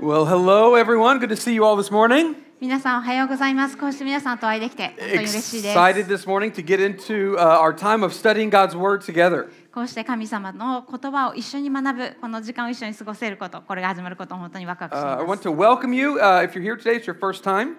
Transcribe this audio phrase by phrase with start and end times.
[0.00, 1.18] Well, hello, everyone.
[1.18, 2.36] Good to see you all this morning.
[2.60, 3.76] 皆さんおはようございます。
[3.76, 5.78] こうして皆さんとお会いできて本当に嬉しいです。
[5.78, 9.48] Excited this morning to get into uh, our time of studying God's Word together.
[9.72, 15.48] こうして神様の言葉を一緒に学ぶ、この時間を一緒に過ごせること、これが始まることを本当にワクワクして Uh, I いま want す。
[15.48, 16.18] to welcome you.
[16.20, 17.74] Uh, if you're here today, it's your first time.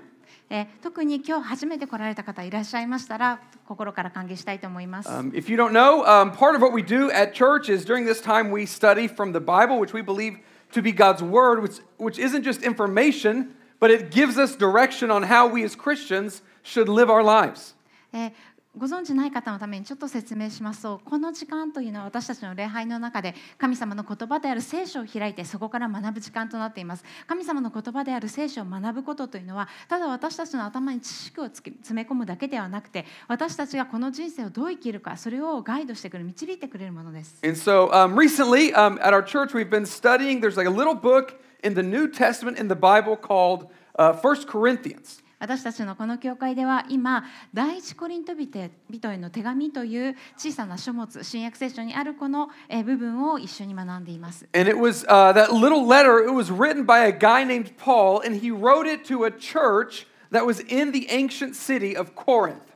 [0.49, 5.09] えー特に今日初めて来られた方いらっしゃいましたら、心から歓迎したいと思います。
[5.09, 8.05] Um, if you don't know, um, part of what we do at church is during
[8.05, 10.37] this time we study from the Bible, which we believe
[10.72, 15.24] to be God's Word, which, which isn't just information, but it gives us direction on
[15.24, 17.74] how we as Christians should live our lives.
[18.12, 18.30] Eh,
[18.76, 40.70] ご存知ない方のためにちょっと説明しますとこの時間というのは私たちの礼拝の中で神様の言葉である聖書を開いてそこから学ぶ時間となっています神様の言葉である聖書を学ぶことというのはただ私たちの頭に知識をつ詰め込むだけではなくて私たちがこの人生をどう生きるかそれをガイドしてくれる導いてくれるものです And so um, recently um, at our church, we've been studying, there's like a
[40.70, 43.66] little book in the New Testament in the Bible called
[43.98, 45.19] uh, 1 Corinthians.
[45.40, 47.24] 私たちのこの教会では今
[47.54, 58.20] 第一コリント人への手紙という小さな書物新約聖書にあるこのえ部分を一緒に学んでいます And it was uh, that little letter, it was written by a guy named Paul,
[58.20, 62.69] and he wrote it to a church that was in the ancient city of Corinth.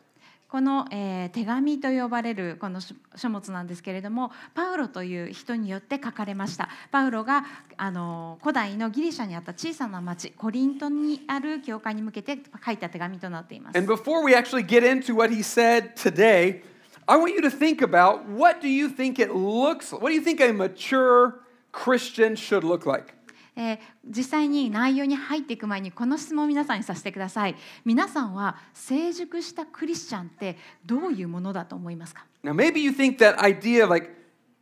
[0.54, 7.44] この、えー手紙と呼ばれるこの書物なんですけれどもパウロという人によって書かれましたパウロが
[7.76, 16.62] あの古代のギリシャにあった小さな町コリントにある教会に向けて書いた手紙となっています And before we actually get into what he said today,
[17.06, 20.20] I want you to think about what do you think it looks What do you
[20.20, 21.40] think a mature
[21.72, 23.13] Christian should look like?
[23.56, 34.10] えー実際に内容に入っていく前にこの質問を皆さんにさせてください皆さんは成熟したクリスチャンってどういうものだと思いますか Now, maybe you think that idea like,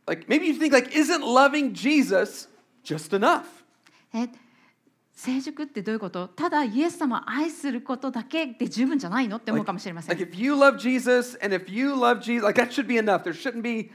[0.07, 2.47] like maybe you think like, isn't loving Jesus
[2.83, 3.43] just enough?
[4.13, 4.29] え
[5.13, 13.23] 成熟ってどういうことただイエス様を愛することだけで十分じゃないのって思うかもしれません Like, if you love Jesus and if you love Jesus, like that should be enough.
[13.23, 13.91] There shouldn't be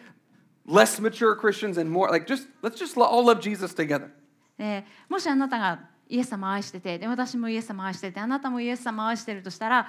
[0.66, 2.10] less mature Christians and more.
[2.10, 4.10] Like, just let's just all love Jesus together.
[4.58, 9.88] でもしあなたがイエス様を愛しててで私もイエス様を愛しててあなたもイエス様を愛してるとしたら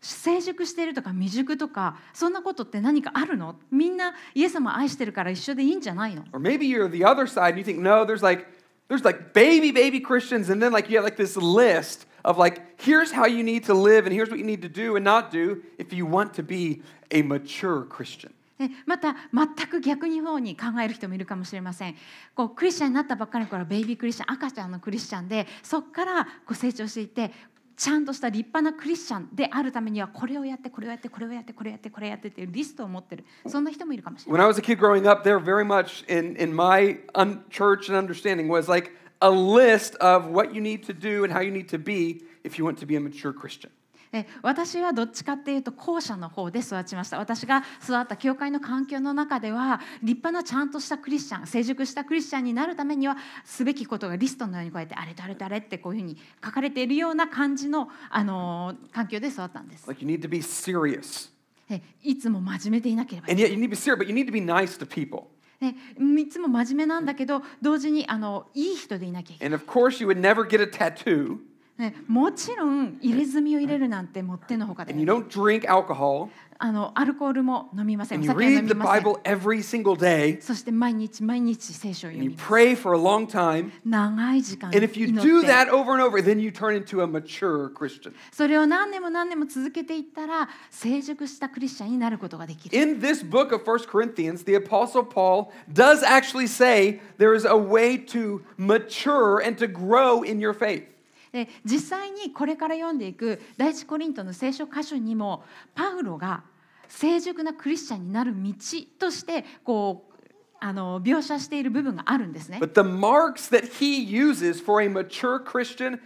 [0.00, 8.46] 成熟してるとか未熟とかそんなことって何かあるのみんなイエス様を愛してるから一緒でいいんじゃないの Or maybe you're the other side and you think, no, there's like
[8.88, 12.80] there's like baby, baby Christians, and then like you have like this list of like,
[12.80, 15.30] here's how you need to live and here's what you need to do and not
[15.30, 18.32] do if you want to be a mature Christian.
[18.58, 21.96] でまた全く逆に方に考える人もいるかもしれません。
[22.34, 27.32] こうクリスチャンになったばっかりの頃ベイビークリスチャン赤ちゃんのクリスチャンでそこからこう成長していって
[27.76, 33.24] ちゃんとした立派なクリスチャンであるためにはこれをやってこれをやってこれをやってこれをやってこれをやってっていうリストを持ってる。
[33.46, 37.92] そんな人もいるかもしれない When I was a kid growing up, there very much in, in my un- church
[37.92, 41.50] and understanding was like a list of what you need to do and how you
[41.50, 43.70] need to be if you want to be a mature Christian.
[44.12, 61.30] え私はどっちかっていうと後者の方で育ちました私が育った教会の環境の中では立派なちゃんとしたクリスチャン成熟したクリスチャンになるためにはすべきことがリストのようにこうやってあれとあれとあれってこういうふうに書かれているような感じの、あのー環境で育ったんです、Like you need to be serious.
[61.68, 64.86] えいつも真面目でいなければい And yet you need to be serious, but you need to be nice to
[64.86, 65.24] people.
[65.60, 71.38] けないいつも真面目なんだけど同時にあのいい人でいなきゃいけない And of course, you would never get a tattoo
[71.78, 83.26] ね、もちろん入れ墨を入れるなんてもってのほかで and you don't drink alcohol あのアルコールも飲みませんお酒は飲みません every single day そして毎日毎日聖書を読みます pray for a long
[83.26, 83.70] time.
[83.84, 87.06] 長い時間 And if you 祈 do that over and over, then you turn into a
[87.06, 88.14] mature Christian.
[88.32, 97.44] それを何年も何年も続けていったら成熟したクリスチャンになることができる In this book of 1 Corinthians, the Apostle Paul does actually say there is
[97.46, 100.95] a way to mature and to grow in your faith.
[101.36, 106.44] で実際にこれから読んでいく第一コリントの聖書箇所にもパウロが
[106.88, 108.54] 成熟なクリスチャンになる道
[108.98, 110.16] としてこう
[110.58, 112.58] あの描写している部分があるんですね。
[112.58, 116.00] But the marks that he uses for a mature Christian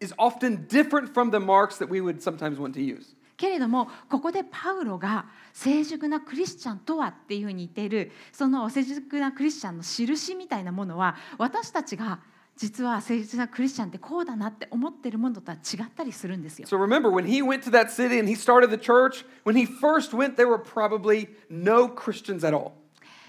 [0.00, 3.14] is often different from the marks that we would sometimes want to use.
[3.36, 12.20] けれどもここでパウロが成熟なクリスチャンとはっていうふうに言っているその成熟なクリスチャンの印みたいなものは私たちが
[12.56, 16.66] 実は誠実なクリスチャンってこうだなって思ってるものとは違ったりするんですよ。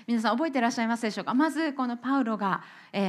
[0.07, 1.33] みな、さん覚えていらっしゃいますでしょうか？
[1.33, 2.63] まずこのパウロが、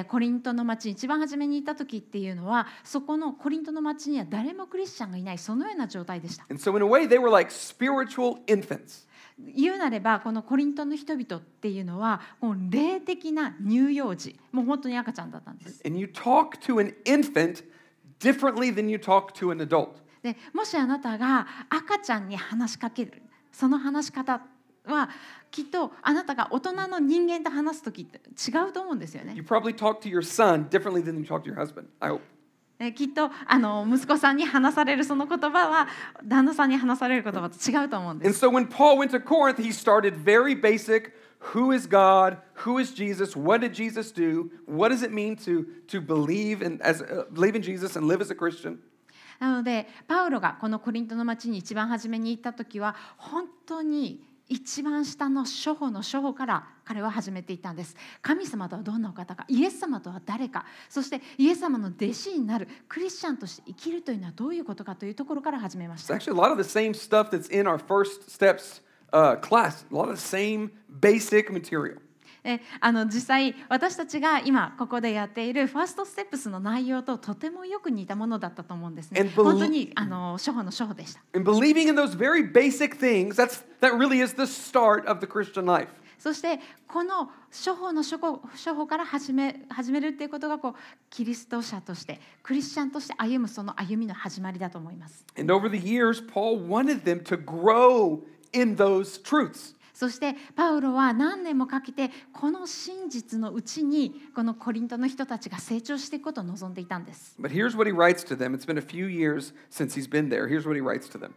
[0.08, 6.44] コリントの街に一番初めにいた時っていうのはそこのコリントの街には誰もクリスチャンがいないそのような状態でした。
[6.50, 9.06] And so in a way, they were like spiritual infants.
[9.38, 15.80] 言うなればこのコリントの人々っていうのはもう霊的な乳幼児もう本当に赤ちゃんだったんです。
[15.86, 17.64] And you talk to an infant
[18.20, 19.90] differently than you talk to an adult.
[20.22, 24.42] でもしあなたが赤ちゃんに話しかけるその話し方
[24.84, 25.08] は
[25.50, 29.42] きっとあなたが大人の人間と話す時って違うと思うんですよね You。
[29.42, 31.86] probably talk to your son differently than you talk to your husband.
[32.00, 32.20] I hope.
[32.94, 35.88] きっとあの息子さんに話されるその言葉は
[36.24, 38.18] 旦那さんに話される言葉と違うと思う。
[49.38, 54.27] なので、パウロがこのコリントの町に一番初めに行った時は本当に。
[54.48, 69.36] 一番下の初歩の初歩から彼は始めていたんです神様とはどんなお方かイエス様とは誰かそしてイエス様の弟子になるクリスチャンとして生きるというのはどういうことかというところから始めまし It's た actually a lot of the same stuff that's in our first steps uh,
[69.36, 69.84] class.
[69.90, 71.98] A lot of the same basic material.
[72.44, 79.30] えあの実際私たちが今ここでやっているファーストステップスの内容ととてもよく似たものだったと思うんですね。
[79.34, 81.20] 本当にあの初歩の初歩でした。
[86.18, 86.58] そして
[86.88, 90.74] この初歩の初歩,初歩から始め始めるっていうことがこう
[91.10, 95.24] キリスト者としてクリスチャンとして歩むその歩みの始まりだと思います。
[95.38, 98.20] And over the years, Paul wanted them to grow
[98.52, 99.76] in those truths.
[99.98, 107.34] そしてパウロは何年もかけてこの真実のうちにこのコリントの人たちが成長していくことを望んでいたんです。
[107.40, 108.54] But here's what he writes to them.
[108.54, 110.46] It's been a few years since he's been there.
[110.46, 111.32] Here's what he writes to them.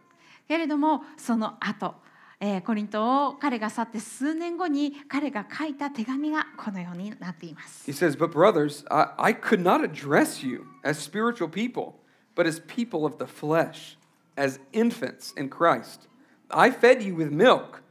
[0.46, 1.96] けれどもその後、
[2.38, 7.90] えーコリントを彼が去って数年後に彼が書いた手紙がこのようになっています。
[7.90, 11.94] He says, But brothers, I, I could not address you as spiritual people,
[12.36, 13.98] but as people of the flesh,
[14.36, 16.08] as infants in Christ.
[16.48, 17.81] I fed you with milk,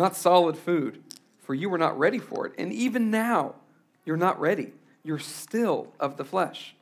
[0.00, 1.00] not solid food,
[1.38, 2.54] for you were not ready for it.
[2.58, 3.54] And even now,
[4.04, 4.72] you're not ready.
[5.04, 6.74] You're still of the flesh.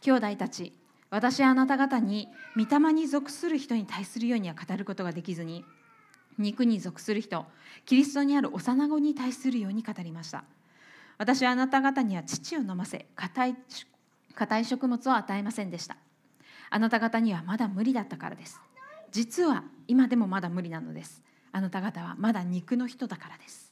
[0.00, 0.72] 兄弟たち
[1.10, 5.64] 私はあなた方に御霊に属する人に対するようには語ることができずに
[6.38, 7.46] 肉に属する人
[7.86, 10.42] キリストにある幼子に対するように語りました
[11.18, 13.56] 私はあなた方には乳を飲ませ硬い
[14.34, 15.96] 硬い食物を与えませんでした
[16.70, 18.60] あなた方にはまだ無理だったからです
[19.12, 21.22] 実は今でもまだ無理なのです
[21.52, 23.70] あなた方はまだ肉の人だからです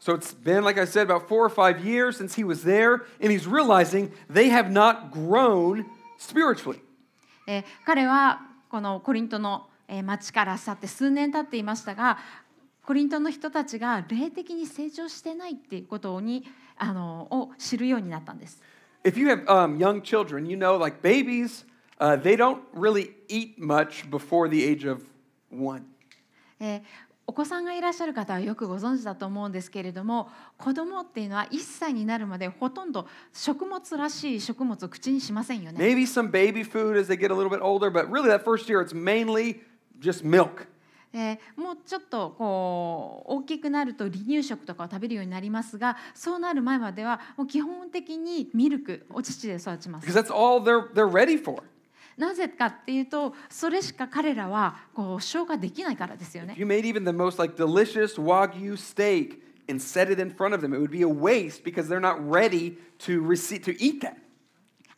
[0.00, 3.04] So it's been, like I said, about four or five years since he was there,
[3.20, 5.84] and he's realizing they have not grown
[6.18, 6.80] spiritually.
[7.46, 12.18] えー彼はこのコリントのえー町から去って数年経っていましたが
[12.84, 16.44] コリントの人たちが霊的に成長してないっていうことに
[16.76, 18.62] あのを知るようになったんです。
[19.04, 21.64] If you have um, young children, you know, like babies,
[21.98, 25.02] uh, they don't really eat much before the age of
[25.50, 25.84] one.
[26.60, 26.82] えー
[27.30, 35.78] お子さんがいらっしゃる方はよくご存知だと思うんですけれども子供っていうのは1歳になるまでほとんど食物らしい食物を口にしませんよね。
[35.78, 38.80] Maybe some baby food as they get a little bit older, but really that first year
[38.80, 39.60] it's mainly
[40.00, 40.66] just milk.
[41.12, 50.14] えーもうちょっとこう大きくなると離乳食とかを食べるようになりますがそうなる前まではもう基本的にミルクお乳で育ちます Because。
[50.14, 51.62] that's all they're, they're ready for.
[52.18, 56.60] なぜかっていうとそれしか彼らはこう消化できないからですよね If。
[56.60, 60.74] you made even the most like delicious wagyu steak and set it in front of them,
[60.74, 64.16] it would be a waste because they're not ready to receive to eat that.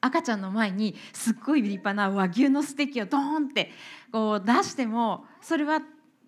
[0.00, 3.70] 赤ちゃんの前にすっごい立派な和牛のステーキをドーンって
[4.10, 5.82] こう出してもそれは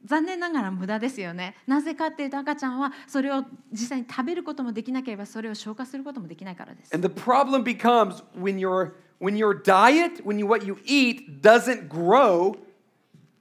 [0.05, 1.55] 残念ながら無駄ですよね。
[1.67, 6.95] なぜかっていうと赤ちゃんはそれを実際に食べることもできなければそれを消化することもできないからです。
[6.95, 12.56] And the problem becomes when your when your diet, when you what you eat doesn't grow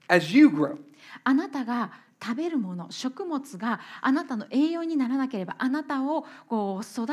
[0.09, 0.77] as you grow.
[1.23, 1.91] あなたが
[2.23, 7.05] 食べるもの食物があなたの栄養にならなければあなたをこう育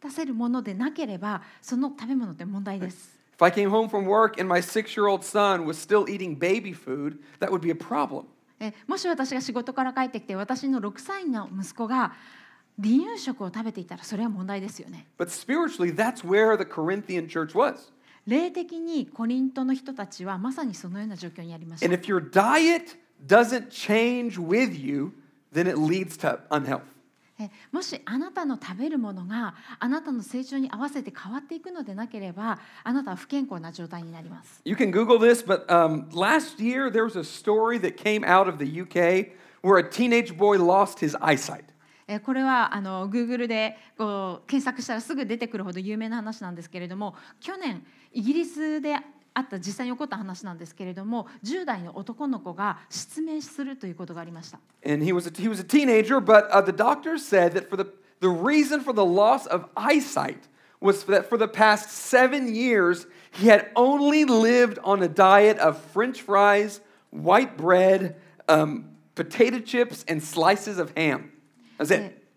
[0.00, 3.14] たせるものでなければその食べ物って問題です。
[3.36, 7.18] If I came home from work and my 6-year-old son was still eating baby food,
[7.40, 8.26] that would be a problem.
[8.60, 12.12] えもし私が仕事から帰ってきて私の6歳の息子が
[12.80, 15.06] 離乳食を食べていたらそれは問題ですよね。
[15.18, 17.92] But spiritually, that's where the Corinthian church was.
[18.26, 22.02] 霊的にコリントの人たちはまさにそのような状況にありまし And た。
[22.02, 25.12] if your diet doesn't change with you,
[25.52, 26.82] then it leads to unhealth.
[27.38, 34.60] えもしあなたの食べるものがあなたの成長に合わせて変わっていくのでなければあなたは不健康な状態になります。
[34.64, 38.48] You can Google this, but um, last year there was a story that came out
[38.48, 41.64] of the UK where a teenage boy lost his eyesight.
[42.09, 57.19] えこれはあの Google でこう検索したらすぐ出てくるほど有名な話なんですけれども去年イギリスであった実際に起こった話なんですけれども10代の男の子が失明するということがありました And he was a, he was a teenager, but uh, the doctor
[57.19, 57.85] said that for the,
[58.21, 60.47] the reason for the loss of eyesight
[60.81, 65.77] was that for the past seven years, he had only lived on a diet of
[65.91, 66.79] french fries,
[67.11, 68.15] white bread,
[68.47, 71.33] um, potato chips, and slices of ham.
[71.79, 72.29] That's it.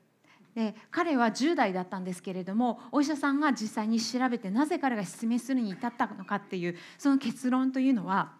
[0.55, 8.33] で彼は10代だったんですけれどもお医者さんが実際に調べてなぜ彼が失明するに至ったのかっていうその結論というのは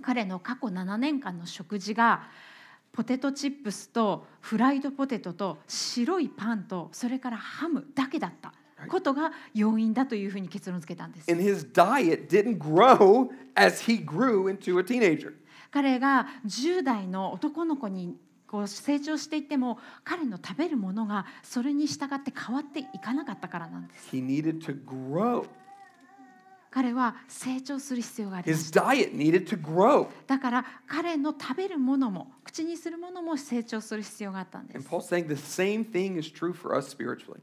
[0.00, 2.28] 彼の過去7年間の食事が
[2.92, 8.52] ポテトチップスとフライドポテトと白いパンとそれからハムだけだった
[8.88, 11.30] ことが要因だというふうに結論付けたんです。
[11.30, 15.34] And his diet didn't grow as he grew into a teenager.
[15.70, 18.16] 彼が10代の男の子に
[18.50, 24.08] こう成長していっても彼の食べるものがそれに従って変わっていかなかったからなんです。
[24.10, 25.46] He needed to grow.
[26.72, 28.72] 彼は成長する必要がありま His す。
[28.72, 30.08] diet needed to grow.
[30.26, 34.88] だから彼の食べるものも口にするものも成長する必要があったんで And す。
[34.92, 37.38] Paul's saying the same thing is true for us spiritually.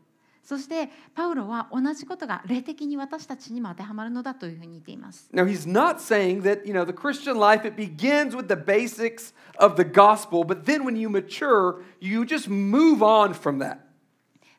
[0.47, 5.29] そしてパウロは同じことが霊的に私たちにも当てはまるのだというふうに言っています。
[5.33, 9.75] Now, he's not saying that, you know, the Christian life, it begins with the basics of
[9.75, 13.79] the gospel, but then when you mature, you just move on from that.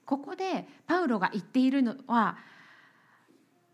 [0.05, 2.37] ここでパウロが言っているのは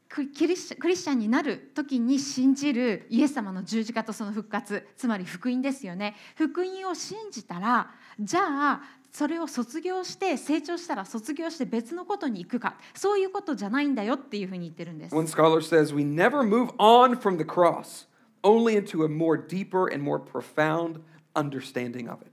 [0.08, 7.90] クキリスクリスチャンになる時に信じるイエス様の十字架とその復活つまり福音ですよね福音を信じたら
[8.20, 8.82] じゃあ
[9.14, 18.06] それを卒業して成長したら卒業して別のことに行くかそういうことじゃないんだよっていうふうに言ってるんです One scholar says, we never move on from the cross,
[18.42, 21.00] only into a more deeper and more profound
[21.36, 22.32] understanding of it.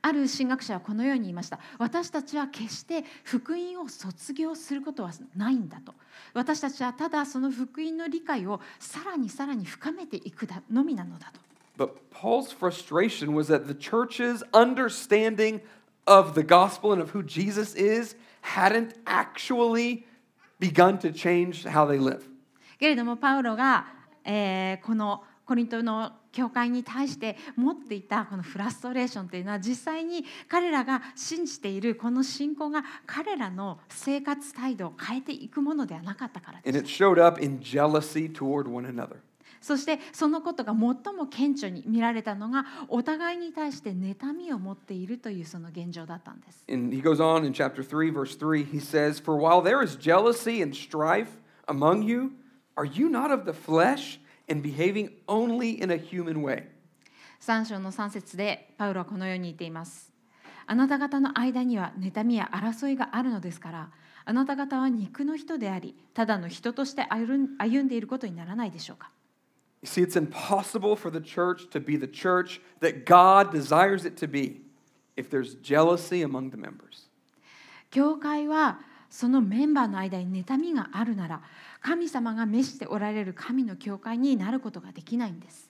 [0.00, 5.92] ある神学者はこのように言いました私たちは決して福音を卒業することはないんだと
[6.34, 11.40] 私たちはただその福音の理解をさらにさらに深めていくだのみなのだと
[11.78, 15.60] But Paul's frustration was that the church's understanding
[16.06, 20.04] of the gospel and of who Jesus is hadn't actually
[20.58, 22.22] begun to change how they live.
[22.78, 23.86] けれどもパウロが、
[24.24, 36.78] えーこのコリントの教会に対して持っていたこのフラストレーションというのは実際に彼らが信じているこの信仰が彼らの生活態度を変えていくものではなかったからです
[39.62, 46.64] そしてそのことが最も顕著に見られたのがお互いに対して妬みを持っているというその現状だったんです。
[46.68, 51.28] And he 3, verse 3, he says, For while there is jealousy and strife
[51.68, 52.32] among you,
[52.76, 54.18] are you not of the flesh
[54.50, 56.64] and behaving only in a human way?
[57.40, 60.12] 3章の3節でパウロはこのように言っています。
[60.66, 63.90] あなた方の間には妬みや争いがあるのですから、
[64.24, 69.10] あなた方は肉の人であり、ただの人として歩んでいることにならないでしょうか。
[77.90, 81.42] 教会はそのメンバーの間に妬みがあるなら
[81.80, 85.68] 神様が召しておられる神の教会になることができないんです。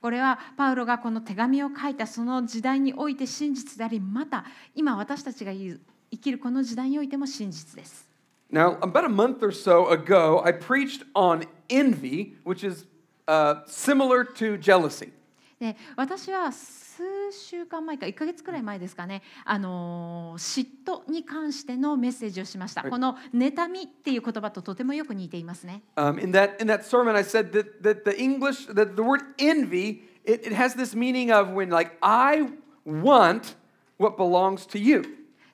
[0.00, 4.44] これはパウロがこの手紙を書いたその時代において真実であり、また
[4.74, 5.78] 今私たちが生
[6.18, 8.11] きるこの時代においても真実です。
[8.51, 12.85] Now, about a month or so ago, I preached on envy, which is
[13.27, 15.11] uh, similar to jealousy.
[15.59, 22.81] で私は数週間前か1ヶ月くらい前ですかね、あのー嫉妬に関してのメッセージをしました。
[22.83, 25.81] はいこの妬みっていう言葉ととてもよく似ていますね。
[25.95, 29.21] Um, in, that, in that sermon, I said that, that the English, that the word
[29.39, 32.49] envy, it, it has this meaning of when, like, I
[32.85, 33.55] want
[33.97, 35.03] what belongs to you.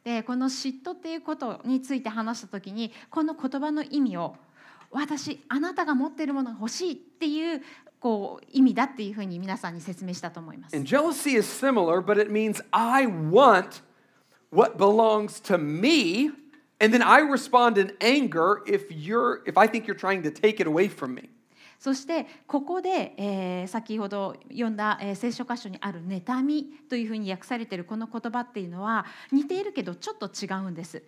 [0.08, 4.36] でこの嫉妬っていうことについて話した時にこの言葉の意味を
[4.90, 7.60] 私あなたが持っているものが欲しいっていう
[8.00, 10.76] こう意味だっていうふうに皆さんに説明したと思います。
[10.76, 13.82] And jealousy is similar, but it means I want
[14.50, 16.30] what belongs to me,
[16.80, 20.58] and then I respond in anger if you're if I think you're trying to take
[20.58, 21.28] it away from me.
[21.78, 31.04] そしてここで、えー先ほど読んだ、えー聖書箇所にある「妬み」というふうに訳されているこの言葉っていうのは似ているけどちょっと違うんです。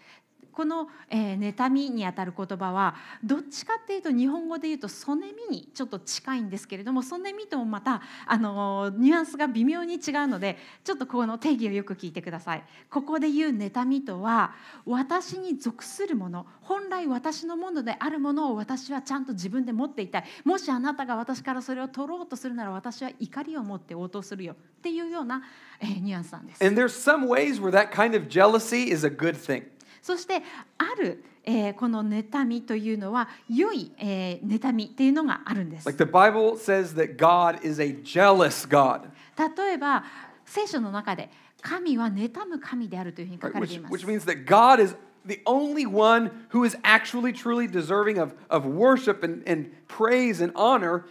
[0.61, 12.65] この、えー妬みにあたる言葉はどっちかっていうと日本語で言うと「そねみ」にちょっと近いんですけれども「そねみ」ともまた、あのニュアンスが微妙に違うのでちょっとこの定義をよく聞いてください。
[12.91, 14.53] ここで言う妬みとは
[14.85, 25.43] 私に属するもの本来私のものであるものを私はちゃんと自分で持っていたいもしあなたが私からそれを取ろうとするなら私は怒りを持って応答するよっていうような、
[25.81, 26.63] えーニュアンスなんです。
[26.63, 29.65] And there's some ways where that kind of jealousy is a good thing.
[30.03, 30.43] そして
[30.79, 35.87] ある、えーこの妬みというのは良い、えー妬みっていうのがあるんです。
[35.87, 40.05] Like the Bible says that God is a jealous God, 例えば
[40.45, 41.31] 聖書の中で
[41.63, 43.51] 神は妬む神であるというふうに書?
[43.51, 43.95] かれて which, います。
[43.95, 49.23] which means that God is the only one who is actually truly deserving of, of worship
[49.23, 51.05] and, and praise and honor,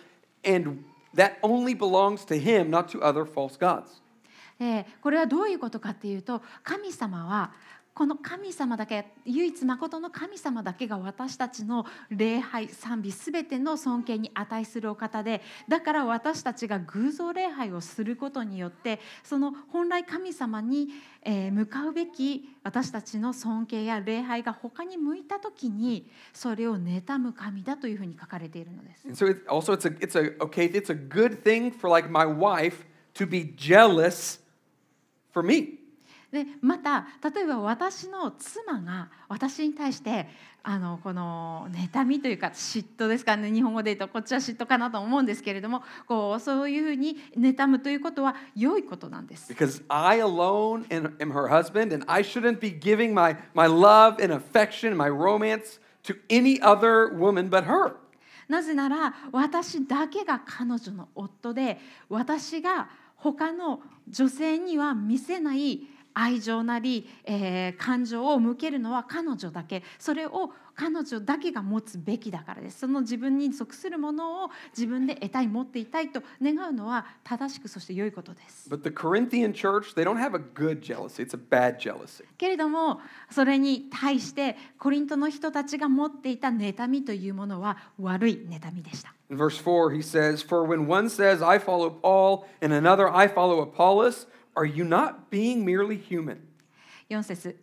[0.43, 0.83] and
[1.15, 4.01] that only belongs to Him, not to other false gods.
[4.59, 7.51] えーこれはどういうことかっていうと神様は
[7.93, 20.89] この神様だけ唯一誠の神様だけが私たちの礼拝賛美すべての尊敬に値するお方でだから私たちが偶像礼拝をすることによってその本来神様に、
[21.23, 29.07] えー向かうべき私たちの尊敬や礼拝が他に向いた時にそれを妬む神だというふうに書かれているのです。
[29.09, 32.85] So it's also it's a it's a okay it's a good thing for like my wife
[33.15, 34.39] to be jealous
[35.33, 35.78] for me.
[36.31, 40.27] でまた例えば私の妻が私に対して
[40.61, 49.51] あのこの妬みというか嫉妬ですかね日本語で言うとこっちは嫉妬かなと思うんですけれどもこうそういうふうに妬むということは良いことなんです。
[49.51, 54.95] Because I alone am, her husband, and I shouldn't be giving my, my love and affection,
[54.95, 57.95] my romance to any other woman but her.
[58.47, 65.81] なぜなら私だけが彼女の夫で私が他の女性には見せない
[66.19, 82.23] 愛情なり、えー感情を向けるのは彼女だけそれを彼女だけが持つべきだからですその自分に属するものを自分で得たい持っていたいと願うのは正しくそして良いことです But the Corinthian church, they don't have a good jealousy, it's a bad jealousy.
[82.37, 93.07] けれどもそれに対してコリントの人たちが持っていた妬みというものは悪い妬みでした In verse 4, he says, For when one says, I follow Paul, and another,
[93.13, 94.25] I follow Apollos,
[94.55, 96.37] are you not being merely human?
[97.09, 97.55] 4節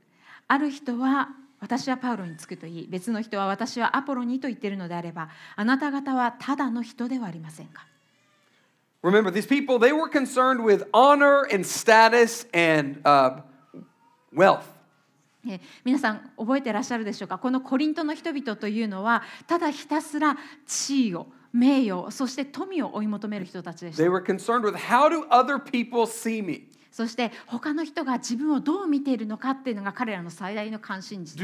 [0.48, 1.28] ある人は
[1.60, 7.86] 私はパウロにつくと言い別の人は私はアポロにと言っているのであればあなた方はただの人ではありませんか
[9.02, 13.40] Remember, these people, they were concerned with honor and status and uh,
[14.34, 14.62] wealth.
[15.48, 26.68] えー皆さん覚えてらっしゃるでしょうかこのコリントの人々というのはただひたすら地位を名誉そして富を追い求める人たちでした They were concerned with how do other people see me?
[26.96, 31.36] そして他の人が自分をどう見ているのかっていうのが彼らの最大の関心事。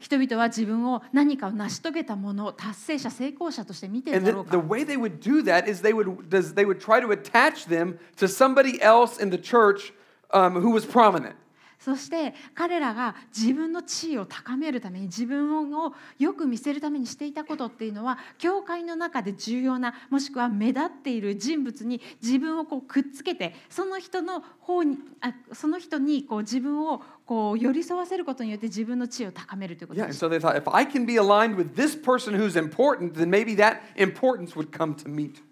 [0.00, 4.50] 人々は自分を何かを成し遂げたもの、達成者、成功者として見ているのか。
[11.84, 33.28] そして彼らが自分の地位を高めるために自分をよく見せるためにしていたことっていうのは教会の中で重要なもしくは目立っている人物に自分をこうくっつけてその人の方にあその人にこう自分をこう寄り添わせることによって自分の地位を高めるということです Yeah, so they thought if I can be aligned with this person who's important, then
[33.28, 35.42] maybe that importance would come to me too.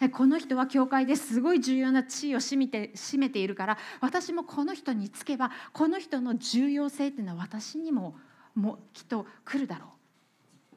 [0.00, 8.16] えこの人は教会ですごい重要な地位を占めて占めているから私もこの人につけばこの人の重要性っていうのは私にも
[8.54, 9.88] もきっと来るだろう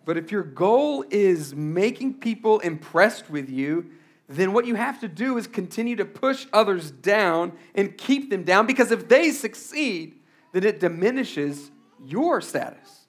[0.05, 3.91] But if your goal is making people impressed with you,
[4.27, 8.43] then what you have to do is continue to push others down and keep them
[8.43, 10.19] down because if they succeed,
[10.51, 11.71] then it diminishes
[12.03, 13.08] your status.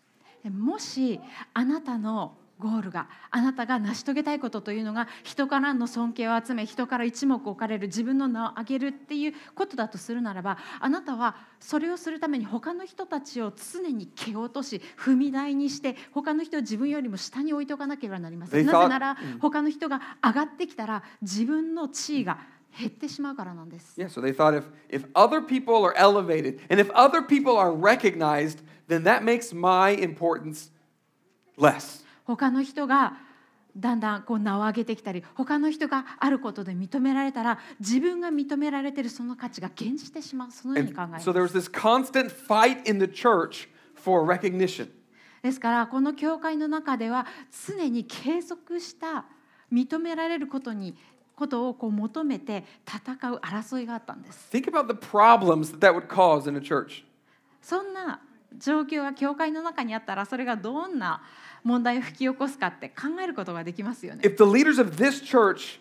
[0.48, 1.20] もし
[1.52, 18.66] あなたのゴールがあなたが成し遂げたいことというのが人からの尊敬を集め人から一目置かれる自分の名を上げるっていうことだとするならばあなたはそれをするために他の人たちを常に蹴落とし踏み台にして他の人を自分よりも下に置いておかなければなりません。
[18.66, 22.38] なぜなら他の人が上がってきたら自分の地位が
[22.78, 24.00] 減ってしまうからなんです。
[24.00, 28.58] Yeah, so they thought if, if other people are elevated and if other people are recognized,
[28.88, 30.70] then that makes my importance
[31.56, 32.04] less.
[32.36, 33.16] 他の人が
[33.76, 44.88] だんだんこう名を上げてきたり他の人があることで認められたら自分が認められているその価値が減じてしまうそのように考え so ま there す was this constant fight in the church for recognition.
[45.42, 47.26] ですからこの教会の中では
[47.66, 49.24] 常に継続した
[49.72, 50.94] 認められることに
[51.34, 57.04] ことをこう求めて戦う争いがあったんです Think about the problems that that would cause in a church.
[57.62, 58.20] そんな
[58.58, 61.22] 状況が教会の中にあったらそれがどんな
[61.64, 65.80] 問題を引き起こすかって考えることができますよね If the leaders of this church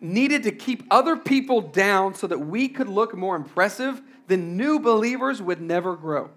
[0.00, 4.78] needed to keep other people down so that we could look more impressive, then new
[4.78, 6.28] believers would never grow.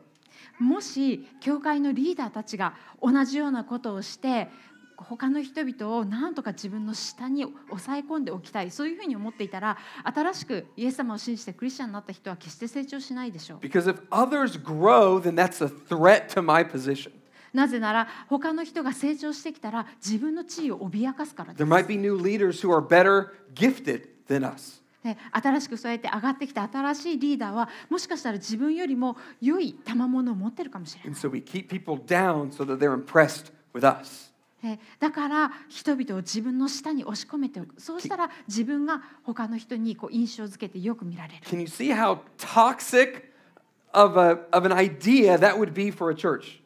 [0.60, 4.50] もし教会のリーダーたちが同じようなことをして
[4.98, 17.12] 他の人々を何とか自分の下に抑え込んでおきたいそういうふうに思っていたら新しくイエス様を信じてクリスチャンになった人は決して成長しないでしょう Because if others grow, then that's a threat to my position.
[17.54, 24.80] なぜなら他の人が成長してきたら自分の地位を脅かすからで There す might be new leaders who are better gifted than us.
[25.04, 34.30] で新しくそうやって上がってきた新しいリーダーはもしかしたら自分よりも良い賜物を持ってるかもしれない And so we keep people down so that they're impressed with us.
[34.62, 43.24] えだから人々を自分の下に押し込めておくそうしたら自分が他の人にこう印象づけてよく見られる Can you see how toxic
[43.94, 46.59] of, a, of an idea that would be for a church?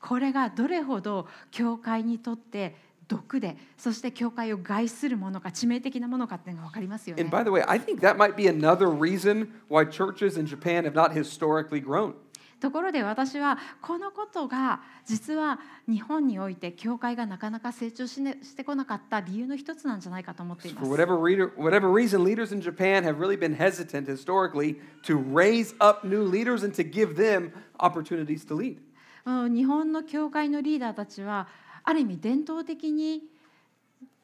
[0.00, 2.74] これがどれほど教会にとって
[3.06, 10.84] 毒でそして教会を害するものか致命的なものかっていうのが分かりますよね And by the way, I think that might be another reason why churches in Japan
[10.84, 12.14] have not historically grown.
[12.60, 15.58] ところで私はこのことが実は
[15.88, 21.02] 日本において教会がなかなか成長し,、ね、してこなかった理由の一つなんじゃないかと思っていま For す。
[21.02, 26.22] whatever, reader, whatever reason, leaders in Japan have really been hesitant historically to raise up new
[26.22, 28.76] leaders and to give them opportunities to lead.
[29.24, 31.48] うん日本の教会のリーダーたちは
[31.84, 33.22] ある意味伝統的に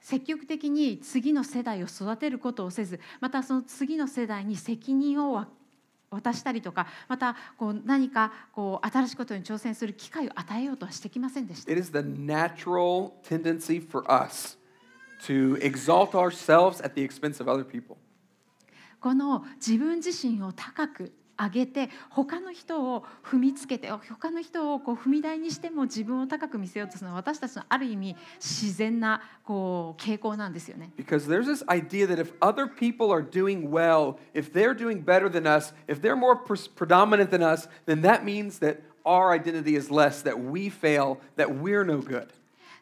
[0.00, 5.48] 積極的に次の世代を育てることをせずまたその次の世代に責任をわ
[6.10, 11.72] 渡したりとかまたこう何かこう新しいことに挑戦する機会を与えようとはしてきませんでした。
[11.72, 14.56] It is the natural tendency for us
[15.24, 17.96] to exalt ourselves at the expense of other people.
[19.00, 30.90] この自分自身を高く上げて他の人を踏みつけて他の人をこう踏み台にしても自分を高く見せようとするのは私たちのある意味自然なこう傾向なんですよね。
[30.96, 35.46] Because there's this idea that if other people are doing well, if they're doing better than
[35.46, 36.36] us, if they're more
[36.76, 41.48] predominant than us, then that means that our identity is less, that we fail, that
[41.48, 42.28] we're no good.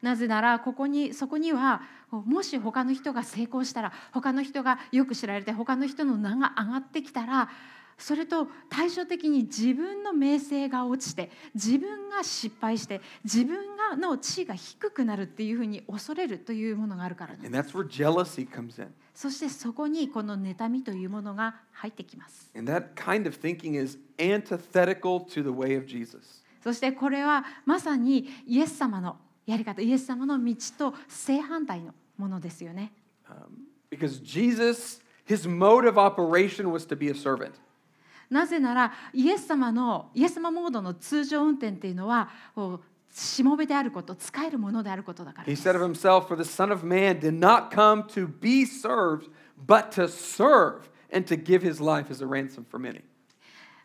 [0.03, 7.49] なぜならここにそこにはもし他の人が成功したら他の人がよく知られて他の人の名が上がってきたら
[7.99, 17.65] それと対照的に自分の名声が落ちて自分が失敗して自分がの地位が低くなるっていうふうに恐れるというものがあるからな。
[19.15, 22.51] そしてそこにこの妬みというものが入ってきます。
[26.63, 32.93] そしてこれはまさにイエス様のやり方、イエス様の道と正反対のものですよね。
[33.91, 37.53] Because Jesus, his mode of operation was to be a servant.
[38.35, 42.29] なぜならイエス様のイエス様モードの通常運転っていうのは
[43.13, 49.31] しもべであること、使えるものであることだから He said of himself, For the Son of Man did not come to be served,
[49.65, 53.03] but to serve and to give his life as a ransom for many.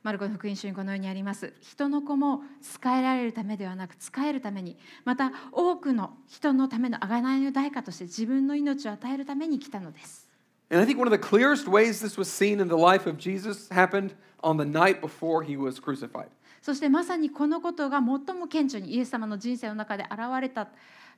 [0.02, 1.54] マルコの福音書にこのようにあります。
[1.62, 10.29] 人の子も使えられるためではなく使えるために、また多くの人のための贖いの代価として自分の命を与えるために来たのです。
[10.71, 13.69] And I think one of the clearest ways this was seen in the life of Jesus
[13.71, 16.29] happened on the night before he was crucified.
[16.63, 20.69] そしてまさにこのことが最も顕著にイエス様の人生の中で現れた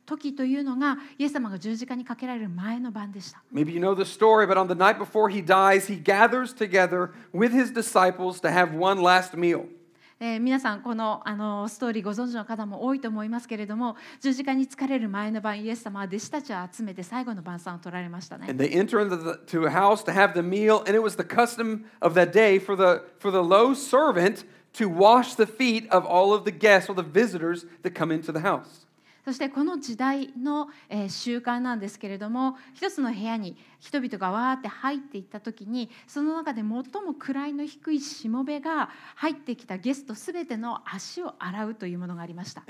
[0.05, 3.43] 時というのがイエス様が十字架にかけられる前の晩でした。
[3.53, 7.11] Maybe you know the story, but on the night before he dies, he gathers together
[7.33, 9.67] with his disciples to have one last meal.
[10.24, 18.46] えー皆さんこのあのストーリーご存知の方も多いと思いますけれども十字架に疲れる前の晩イエス様は弟子たちを集めて最後の晩餐を取られましたね。
[18.48, 21.24] And they enter into the, to a house to have the meal, and it was the
[21.24, 26.06] custom of that day for the, for the low servant to wash the feet of
[26.06, 28.86] all of the guests or the visitors that come into the house.
[29.24, 42.64] そしてこの時代の、えー習慣なんですけれども一つの部屋に人々がわーって入っていった時にその中で最も位の低いしもべが入ってきたゲストすべての足を洗うというものがありました。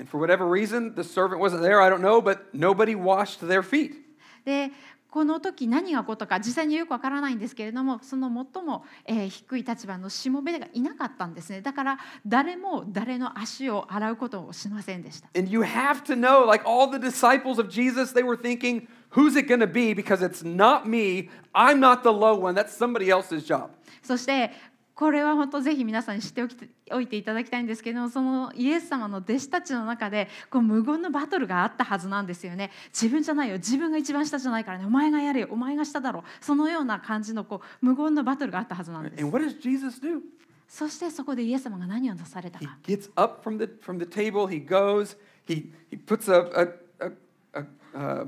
[4.44, 4.70] で
[5.12, 19.36] この時何が起こったか実際によくわからないんですけれどもその最も、えー低い立場のしもべがいなかったんですねだから誰も誰の足を洗うことをしませんでした And you have to know, like all the disciples of Jesus, they were thinking, who's
[19.36, 19.92] it going to be?
[19.94, 21.28] Because it's not me.
[21.54, 22.54] I'm not the low one.
[22.54, 23.68] That's somebody else's job.
[24.02, 24.50] そして
[24.94, 26.56] これは本当ぜひ皆さんに知っておき
[26.92, 32.70] おいていただきたいんですけれどもそのイエス様の弟子たちの中でこう無言のバトルがあったはずなんですよね。
[32.92, 33.56] 自分じゃないよ。
[33.56, 34.84] 自分が一番下じゃないからね。
[34.84, 35.48] お前がやれよ。
[35.50, 36.24] お前が下だろ。
[36.40, 39.22] そのような感じのこう無言のバトルがあったはずなんです。
[39.22, 40.20] And what does Jesus do?
[40.68, 46.32] そしてそこでイエス様が何をなされた He か gets up from the, from the table, he goes, he, he puts
[46.32, 46.68] a, a,
[47.04, 47.12] a,
[47.52, 48.26] a, uh,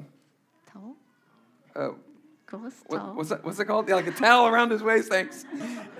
[0.71, 0.95] と
[1.75, 2.04] uh, ゴース
[2.59, 3.89] what, ト what's, that, what's that called?
[3.89, 5.45] Yeah, like a towel around his waist, thanks.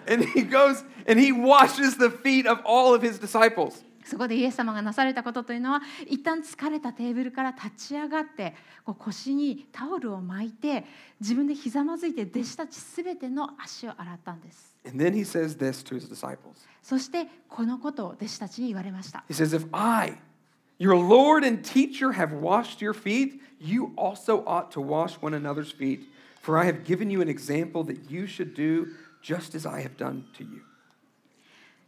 [0.07, 3.83] And he goes and he washes the feet of all of his disciples.
[4.05, 10.85] そこでイエス様がなされたことというのは一旦疲れたテーブルから立ち上がってこう腰にタオルを巻いて
[11.21, 14.77] 自分でひざまずいて弟子たちすべての足を洗ったんです。
[14.87, 16.37] And then he says this to his disciples
[16.83, 19.25] そしてこのことを弟子たちに言われました。
[19.31, 20.19] He says, If I,
[20.79, 25.73] your Lord and teacher, have washed your feet, you also ought to wash one another's
[25.73, 26.11] feet.
[26.44, 28.88] For I have given you an example that you should do
[29.22, 30.62] just as I have done to you.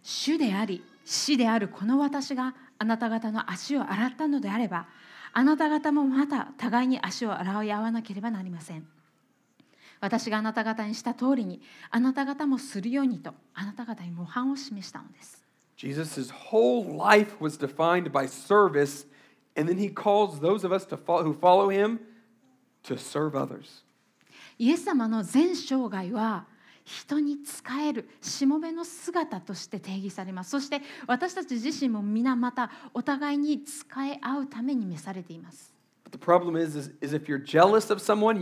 [0.03, 4.87] 主であり死であるこの私があなた方の足を洗ったのであれば
[5.33, 8.87] あなた方もまた互いに足を洗い合わなければなりません
[9.99, 11.61] 私があなた方にした通りに
[11.91, 15.41] あなた方もするようにとあなた方に模範を示したのです
[15.77, 19.07] Jesus' whole life was defined by service,
[19.57, 21.99] and then he calls those of us to fo- who follow him
[22.83, 23.81] to serve others.
[24.58, 26.46] イエス様の全生涯は
[26.84, 30.50] 人に仕えるしもべの姿として定義されます。
[30.50, 35.74] そして私たち自身も皆またお互いに仕え合うために召されています。
[36.08, 38.40] Is, is someone,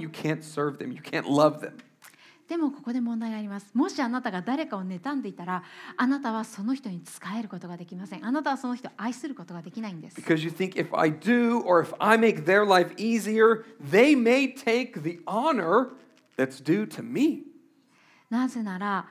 [2.47, 3.71] でもここで問題があります。
[3.73, 5.63] もしあなたが誰かを妬んでいたら
[5.97, 8.27] あなたはその人に仕えることができません。
[8.27, 10.21] あなたはその人を愛することができないんです。
[10.21, 15.03] Because you think if I do or if I make their life easier they may take
[15.03, 16.04] the honor of
[16.37, 17.45] that's due to me.
[18.31, 19.09] なぜなら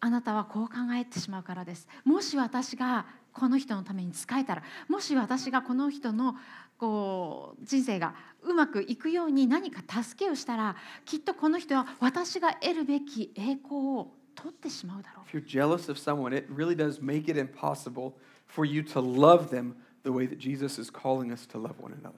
[0.00, 6.36] あなたはこう考えてしまうからですもし私がこの人のために仕えたらもし私がこの人の
[6.78, 18.12] こう人生がうまくいくように何か助けをしたらきっとこの人は私が得るべき栄光を取ってしまうだろう If you're jealous of someone, it really does make it impossible
[18.46, 21.92] for you to love them the way that Jesus is calling us to love one
[21.94, 22.12] another.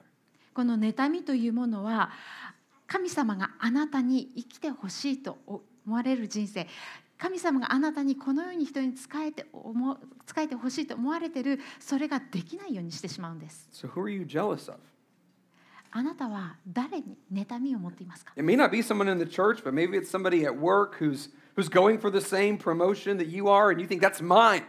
[0.53, 2.11] この妬みというものは
[2.89, 5.61] 神様があなたに生きてほしいと思
[5.95, 6.67] われる人生
[7.19, 14.79] 神様があなたにこのように人に仕えて思う仕えてほしいと思われているそれができないようにしてしまうんです So who are you jealous of?
[15.91, 20.97] あなたは誰に妬みを持っていますか It may not be someone in the church, but maybe it's somebody at work
[20.99, 24.63] who's who's going for the same promotion that you are and you think that's mine.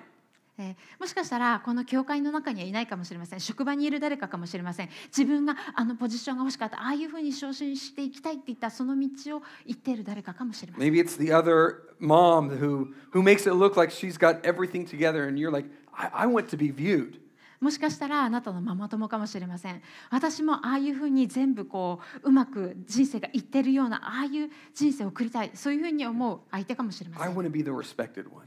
[0.61, 3.41] えーもしかしたらこの教会の中にはいないかもしれません。
[3.41, 4.89] 職場にいる誰かかもしれません。
[5.07, 6.83] 自分があのポジションが欲しかった。
[6.83, 10.93] ああいうふうに昇進していきたいって言ったその道を行っている誰かかもしれません。
[10.93, 15.39] Maybe it's the other mom who who makes it look like she's got everything together and
[15.39, 17.19] you're like, I, I want to be viewed.
[17.61, 19.83] もしかしたらあなたのママ友かもしれません。
[20.11, 25.51] 私もああいうふうに全部こううまく人生がいってるようなああいう人生を送りたい。
[25.55, 27.37] そういうふうに思う相手かもしれませ I ん。
[27.37, 28.47] Want to be the respected one.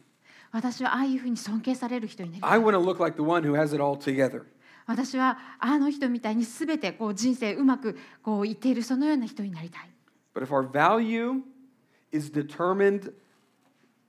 [0.54, 4.44] 私はああいうふうに尊敬される人になりたい I want to look like the one who has it all together.
[4.86, 9.90] 私はあの人みたいに全てこう人生うまくこういっているそのような人になりたい
[10.36, 11.42] But if our value
[12.12, 13.14] is determined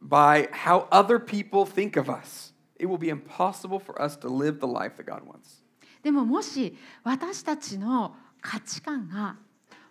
[0.03, 4.59] by how other people think of us, it will be impossible for us to live
[4.61, 5.63] the life that God wants.
[6.03, 9.37] でももし私たちの価値観が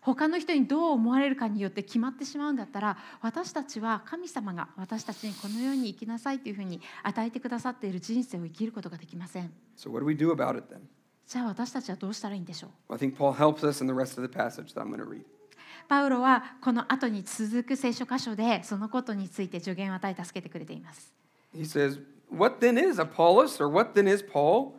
[0.03, 10.81] 他の人にどう思われるかによって決まってしまうんだったら私たちは神様が私たちにこのように生きなさいというふうに与えてくださっている人生を生きることができません So what do we do about it then?
[11.25, 14.97] じゃあ私たちはどうしたらいいんでしょう I think Paul helps us in the rest of the passage that I'm going
[14.97, 15.23] to read.
[15.87, 21.13] パウロはこの後に続く聖書箇所でそのことについて助言を与え助けてくれています
[21.55, 24.73] He says, What then is Apollos, or what then is Paul?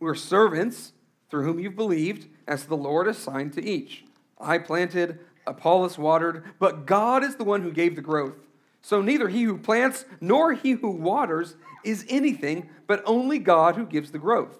[0.00, 0.92] We're servants
[1.30, 4.04] through whom you've believed, as the Lord assigned to each.
[4.39, 8.35] I planted, Apollos watered, but God is the one who gave the growth.
[8.81, 13.85] So neither he who plants nor he who waters is anything, but only God who
[13.85, 14.57] gives the growth.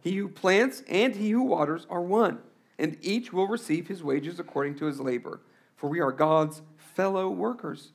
[0.00, 2.38] He who plants and he who waters are one,
[2.78, 5.40] and each will receive his wages according to his labor.
[5.76, 6.62] For we are God's
[6.94, 7.92] fellow workers.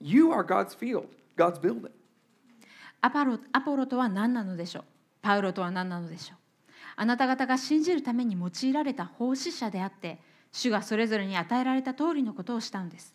[0.00, 1.92] You are God's field, God's building.
[3.02, 4.84] アパロアポロとは何なのでしょう
[5.22, 6.38] パウロとは何なのでしょう
[6.96, 10.18] あなた方が信じるために用いられた奉仕者であって
[10.51, 13.13] 主がそれぞれに与えられた通りのことをしたんです。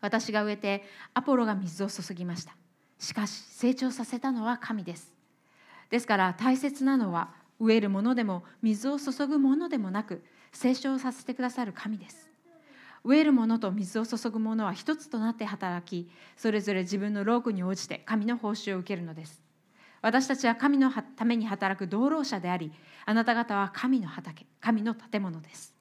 [0.00, 0.84] 私が植えて
[1.14, 2.54] アポロが水を注ぎました。
[2.98, 5.12] しかし成長させたのは神です。
[5.90, 12.30] ですから大切なのは植えるものでも水を注ぐものでもなく成長させてくださる神です。
[13.04, 19.42] 植えるものと水を注ぐものは一つとなって働きそれぞれ自分の労苦に応じて神の報酬を受けるのです。
[20.00, 22.72] 私たちは神のために働く労者であり
[23.06, 25.73] あなた方は神の畑神の建物です。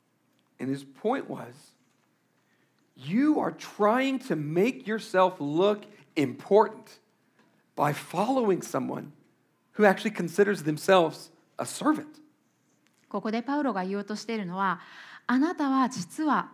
[0.63, 1.53] And his point was
[2.95, 5.83] you are trying to make yourself look
[6.15, 6.99] important
[7.75, 9.11] by following someone
[9.73, 12.21] who actually considers themselves a servant.
[13.09, 14.79] ここでパウロが言おうとしているのは
[15.27, 16.49] あなたは実は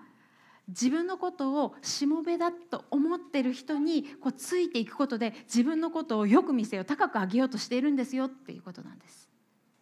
[0.68, 9.30] 自分のことをしもべだと思ってる人にこうついていくことで自分のことをよく見せよう高く上げようとしているんですよっていうことなんです。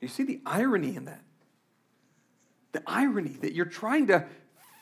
[0.02, 1.20] You see the irony in that?
[2.74, 4.26] The irony that you're trying to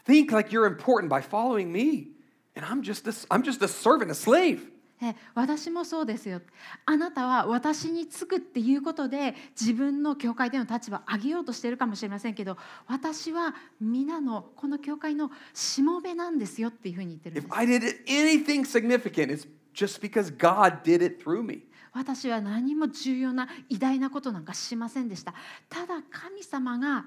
[0.06, 2.10] think like you're important by following me,
[2.56, 4.72] and I'm just a, I'm just a servant, a slave.
[5.02, 6.42] え私もそうですよ
[6.86, 21.64] あなたは私につくっていうことで自分の教会での立場を上げようとしているかもしれませんけど私は皆のこの教会のしもべなんですよっていうふうに言ってるん If です I did anything significant, it's just because God did it through me.
[21.92, 25.34] 私は何も重要な偉大なことなんかしませんでした
[25.70, 27.06] ただ神様が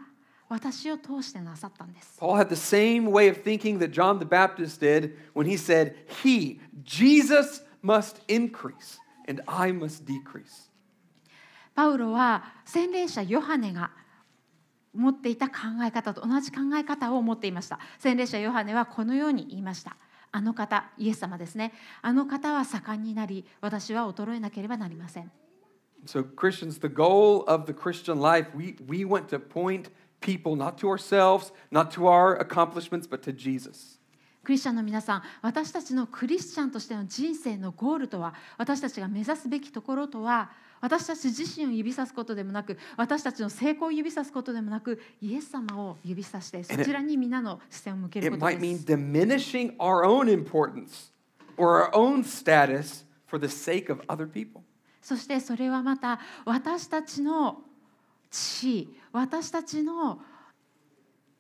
[0.49, 5.57] 私を通してなさったんです Paul had the same way of thinking that John the Baptist did when he
[5.57, 10.69] said, He, Jesus, must increase and I must decrease.
[11.75, 13.93] パウロは洗礼者ヨハネが
[14.95, 15.55] 持っていた考
[15.87, 19.97] え方と同じ考え方を持っていました洗礼者ヨハネはこのように言いました
[20.33, 25.31] あの方イエス様ですねあの方は盛んになり私は衰えなければなりません
[26.07, 30.79] So, Christians, the goal of the Christian life, we, we want to point people not
[30.79, 33.99] to ourselves, not to our accomplishments, but to Jesus.
[34.45, 40.51] クリスチャンの皆さん私たちのクリスチャンとしての人生のゴールとは私たちが目指すべきところとは
[40.81, 48.87] 私たち自身を指さすことでもなく私たちの成功を指さすことでもなくイエス様を指さしてそちらに皆の視線を向ける It ことで might mean す。
[48.87, 51.13] diminishing our own importance
[51.59, 54.63] or our own status for the sake of other people.
[55.03, 57.61] そしてそれはまた私たちの
[58.31, 60.21] 地位私たちの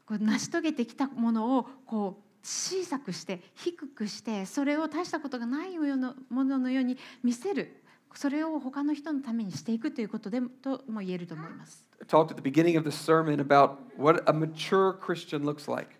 [0.09, 7.83] 成し遂げてきたものをこう小さくして低くしてそれを大したことがないようなもののように見せる
[8.15, 11.85] それを他の人のためにしていくということでもとも言えると思います。
[12.01, 15.91] I talked at the beginning of the sermon about what a mature Christian looks like.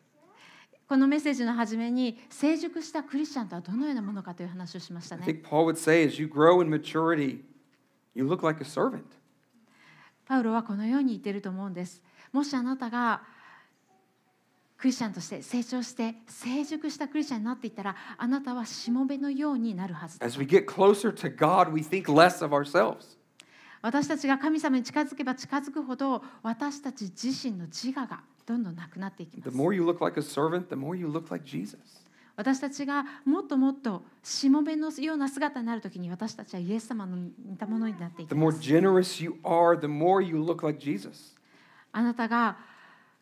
[0.89, 5.27] このメッセージの初めに成熟したクリスチャンとはどのようなものかという話をしました I ね。
[5.27, 7.41] think Paul would say, as you grow in maturity,
[8.15, 9.05] you look like a servant.
[10.29, 12.03] パウロはこのように言っていると思うんです。
[12.33, 13.23] もしあなたが
[14.77, 23.17] クリスチャンとして成長して成熟したクリスチャンになっていったらあなたはしもべのようになるはずです As we get closer to God, we think less of ourselves.
[23.81, 31.79] 私たちが神様に近づけば近づくほど私たち自身の自我がどんどんなくなっていきま The す more you look like a servant, the more you look like Jesus.
[32.39, 41.35] 私たちがもっともっとしもべのような姿になるときに私たちはイエス様の似たものになっていき The ま more す generous you are, the more you look like Jesus.
[41.91, 42.57] あなたが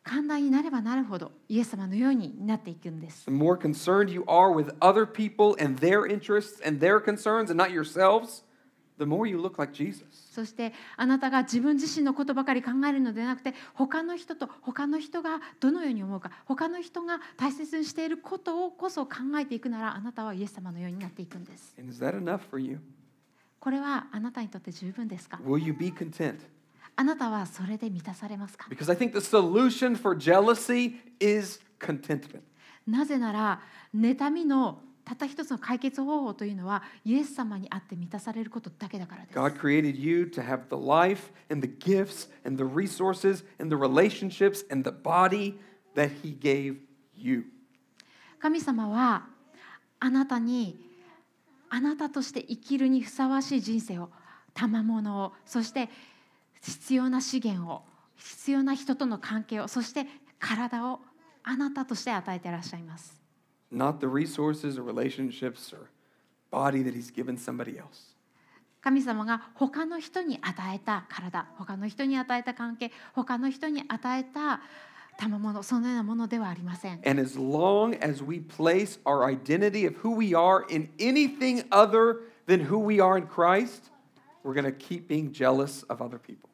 [0.03, 7.51] 寛大になればなるほどイエス様のようになっていくんです The more concerned you are with other people and their interests and their concerns
[7.51, 8.45] and not yourselves,
[8.99, 10.05] the more you look like Jesus.
[10.33, 21.75] そしてあなたが自分自身のことばかり考えるのではなくて他の人と他の人がどのように思うか他の人が大切にしていることをこそ考えていくならあなたはイエス様のようになっていくんです。
[21.79, 22.81] And is that enough for you?
[23.61, 26.39] これはあなたにとって十分ですか？Will you be content?
[26.95, 32.41] あなたはそれで満たされますか？Because I think the solution for jealousy is contentment.
[32.87, 33.61] なぜなら
[33.95, 39.39] 妬みのたった一つの解決方法というのはイエス様にあって満たされることだけだからです。
[39.39, 44.67] God created you to have the life and the gifts and the resources and the relationships
[44.69, 45.55] and the body
[45.95, 46.79] that He gave
[47.17, 47.45] you.
[48.41, 49.29] 神様は
[50.01, 50.85] あなたに
[51.69, 54.11] あなたとして生きるにふさわしい人生を
[54.55, 55.89] 賜物をそして
[56.63, 57.83] 必要な資源を
[58.17, 60.07] 必要な人との関係をそして
[60.41, 60.99] 体を
[61.45, 63.26] あなたとして与えていらっしゃいます。
[63.72, 65.90] Not the resources or relationships or
[66.52, 68.16] body that He's given somebody else.
[68.82, 74.60] 神様が他の人に与えた体他の人に与えた関係他の人に与えた
[75.18, 77.00] 賜物そのようなものではありません。
[77.06, 82.22] And as long as we place our identity of who we are in anything other
[82.48, 83.92] than who we are in Christ,
[84.44, 86.50] we're going to keep being jealous of other people.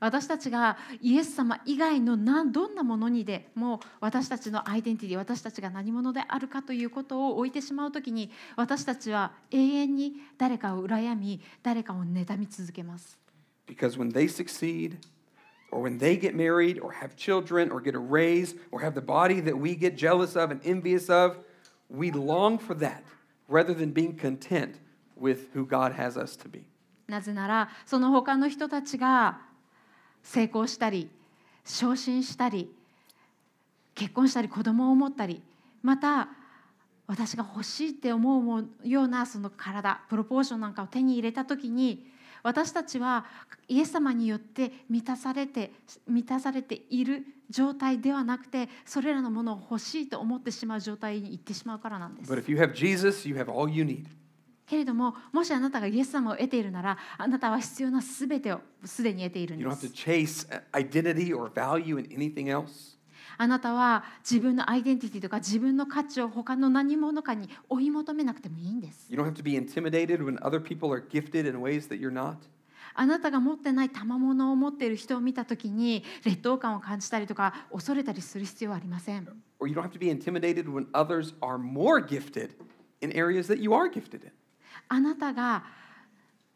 [0.00, 13.18] 私たちがイエス様以外の何どんなものにでも私たちのアイデンティティ私たちが何者であるかということを置いてしまうときに私たちは永遠に誰かを羨み誰かを妬み続けます。
[13.66, 14.96] Because when they succeed,
[15.70, 19.00] or when they get married, or have children, or get a raise, or have the
[19.00, 21.36] body that we get jealous of and envious of,
[21.90, 23.02] we long for that
[23.48, 24.76] rather than being content
[25.16, 26.64] with who God has us to be.
[27.08, 29.40] なぜならその他の人たちが
[30.22, 31.08] 成功したり
[31.64, 32.70] 昇進したり
[33.94, 35.42] 結婚したり子供を持ったり
[35.82, 36.28] また
[37.06, 42.06] 私が欲しいって思うようなその体プロポーションなんかを手に入れた時に
[42.42, 43.24] 私たちは
[43.66, 45.72] イエス様によって満たされて
[46.06, 54.04] 満たされている状態ではなくてそれらのものを欲しいと思ってしまう状態に行ってしまうからなんです But if you have Jesus, you have all you need.
[54.68, 59.68] けれども、もしあなたがイエス様を得ているなら、あなたは必要なすべてをすでに得ているんです。
[63.40, 69.06] あなたは自分のアイデンティティとか自分の価値を他の何者かに追い求めなくてもいいんです。
[72.94, 79.28] あなたが持ってない賜物を持っている人を見たときに劣等感を感じたりとか恐れたりする必要はありません。
[84.88, 85.64] あなたが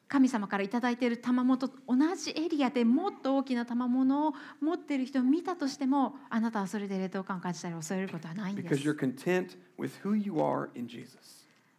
[0.09, 1.71] 神様からいただいている賜物同
[2.17, 8.69] じエリアでもっと大きな賜物を持っている人を見たとしてもあなたはそれで劣等感を感じたり恐れることはないんです。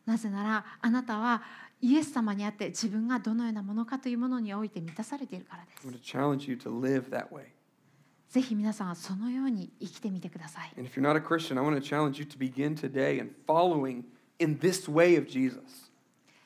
[0.05, 1.43] なぜならあなたは
[1.79, 5.87] イエス様にあって自分がどのようなものかというものにおいて満たされているからです。
[8.29, 10.73] ぜひ皆さんはそのように生きてみてください。
[10.75, 13.21] And if you're not a Christian, I want to challenge you to begin today.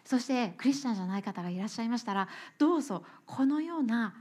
[0.07, 4.15] そしてクリスチャンじゃない方がいらっしゃいましたらどうぞこのような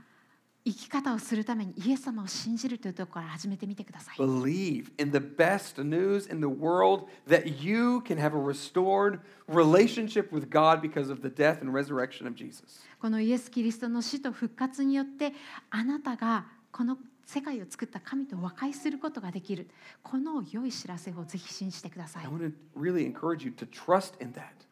[0.65, 9.21] 生き方をするためにイエス様を信じるというところから始めてみてください Believe in the best news in the world that you can have a restored
[9.47, 12.81] relationship with God because of the death and resurrection of Jesus.
[12.99, 15.31] このイエス・キリストの死と復活によって
[15.69, 19.69] あなたがこの世界を作った神と和解することができる
[20.03, 24.66] この良い知らせをぜひ信じてください I want to really encourage you to trust in that.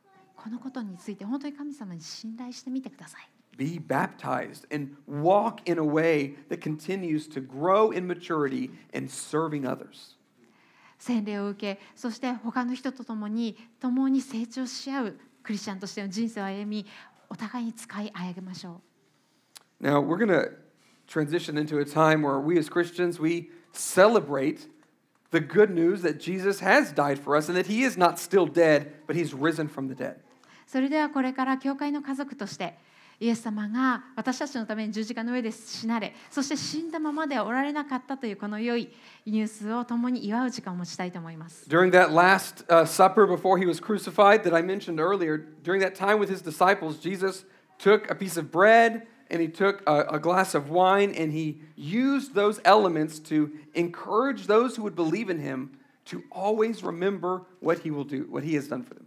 [0.45, 9.11] このことについて本当に神様に信頼してみてください Be baptized and walk in a way that continues to grow in maturity and
[9.11, 10.17] serving others.
[10.99, 16.87] 洗礼を受けそして他の人と共に共に成長し合うクリスチャンとしての人生を歩み
[17.29, 18.81] お互いに使い上げましょ
[19.81, 20.53] う Now, we're going to
[21.07, 24.69] transition into a time where we as Christians, we celebrate
[25.31, 28.47] the good news that Jesus has died for us and that he is not still
[28.47, 30.21] dead, but he's risen from the dead.
[30.66, 32.76] それではこれから教会の家族として
[33.20, 38.90] イエス様が私たちのために十字架の上で死なれそして死んだままではおられなかったというこの良い
[39.26, 41.70] ニュースを共に祝う時間を持ちたいと思います。
[41.70, 46.20] During that last uh, supper before he was crucified that I mentioned earlier, during that time
[46.20, 47.46] with his disciples, Jesus
[47.78, 51.62] took a piece of bread and he took a, a glass of wine and he
[51.76, 55.72] used those elements to encourage those who would believe in him
[56.06, 59.05] to always remember what he will do, what he has done for them.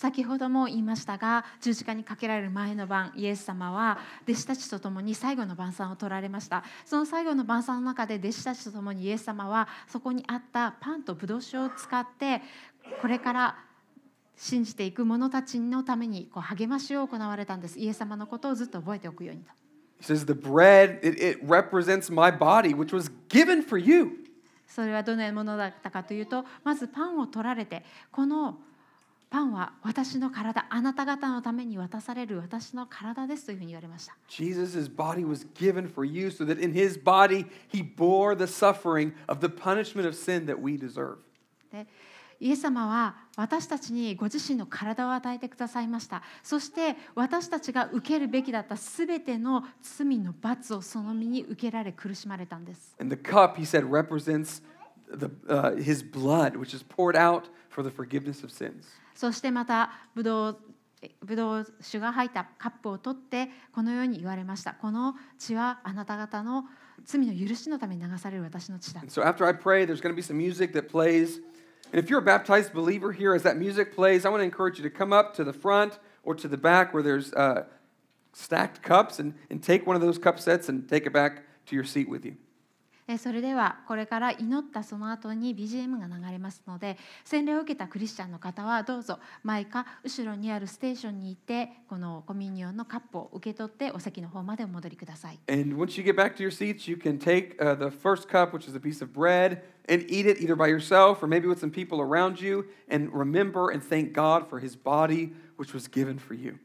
[0.00, 6.64] 先ほども言いましたが十字架にかけられる前の晩イエス様は弟子たちと共に最後の晩餐を取られました。
[6.86, 12.40] その最後の晩餐の中で弟子たちと共にイエス様はそこにあったパンとブドウ酒を使って
[13.02, 13.58] これから
[14.36, 17.78] 信じていく者たちのためにこう励ましを行われたんです。
[17.78, 19.52] イエス様のことをずっと覚えておくようにと。
[20.00, 24.12] He says, The bread, it, it represents my body, which was given for you.
[24.66, 28.60] それはどのようなものだったかというとまずパンを取られてこの
[29.30, 39.12] パンは私の体あなた方のために渡される私の体ですというふうに言われました Jesus' body was given for you so that in his body he bore the suffering
[39.28, 41.18] of the punishment of sin that we deserve.
[41.70, 41.86] で
[42.40, 54.62] イエス様は私たちにご自身の体を与えてくださいましたそして私たちが受けるべきだったすべての罪の罰をその身に受けられ苦しまれたんです And the cup, he said, represents
[55.12, 58.86] the, uh, his blood, which is poured out for the forgiveness of sins.
[59.20, 60.58] そしてまたブドウ
[61.22, 66.64] ブドウ酒が入ったカップを取ってこのように言われましたこの血はあなた方の
[67.04, 71.38] 罪の許しのために流される私の血だ so after I pray, there's going to be some music that plays.
[71.92, 74.78] And if you're a baptized believer here, as that music plays, I want to encourage
[74.78, 77.64] you to come up to the front or to the back where there's uh,
[78.32, 81.74] stacked cups and, and take one of those cup sets and take it back to
[81.74, 82.36] your seat with you.
[83.10, 95.40] えそれではこれから祈ったその後に BGM が流れますので洗礼を受けたクリスチャンの方はどうぞ前か後ろにあるステーションに行ってこのコミュニオンのカップを受け取ってお席の方までお戻りください。
[95.48, 98.68] And once you get back to your seats, you can take uh, the first cup, which
[98.68, 101.72] is a piece of bread, and eat it either by yourself or maybe with some
[101.72, 106.34] people around you, and remember and thank God for his body, which was given for
[106.34, 106.58] you.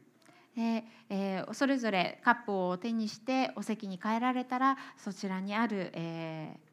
[0.56, 6.66] でえーそれぞれカップを手にしてお席に帰られたらそちらにある、えー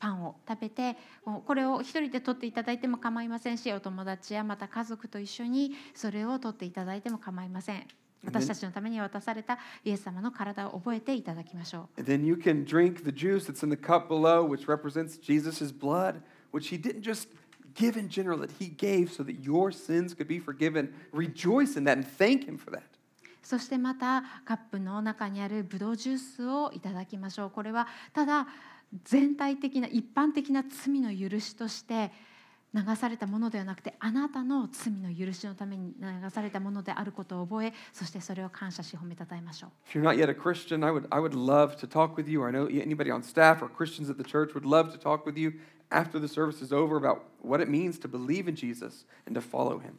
[0.00, 7.86] パンを食べてここれを一人で取っていただいても構いませんしお友達やまた家族と一緒にそれを取っていただいても構いません
[8.24, 15.70] 私たちのために渡されたイエス様の体を覚えていただきましょう And then you can drink the juice that's in the cup below, which represents Jesus'
[15.70, 16.22] blood,
[16.52, 17.28] which he didn't just
[17.74, 20.92] give in general, that he gave so that your sins could be forgiven.
[21.12, 22.99] Rejoice in that and thank him for that.
[23.42, 28.46] そしてまたカップの中にあるブドウジュースをいただきましょうこれはただ
[29.04, 32.10] 全体的な一般的な罪の許しとして
[32.72, 42.42] 流されたものではなくてあなたの罪の許しのために流されたものであることを覚えそしてそれを感謝し褒めたたえましょう If you're not yet a Christian, I would, I would love to talk with you.
[42.42, 45.26] Or I know anybody on staff or Christians at the church would love to talk
[45.26, 45.54] with you
[45.90, 49.40] after the service is over about what it means to believe in Jesus and to
[49.40, 49.98] follow him.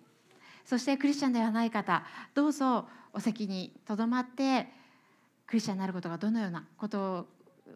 [0.65, 2.03] そしてクリスチャンではない方
[2.33, 4.67] どうぞお席にとどまって
[5.47, 7.27] クリスチャンになることがどのようなこと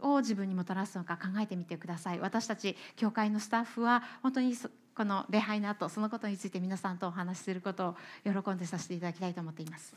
[0.01, 9.93] を自分にもたらすのか考えてみてください私たち教会のスタッフは本当にそこの礼拝の後そのことについて皆さんとお話しすることを喜んでさせていただきたいと思っています.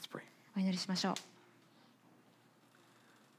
[0.57, 1.15] お祈りしましょう